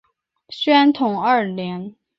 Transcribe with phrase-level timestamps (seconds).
[0.49, 1.93] 宣统二年。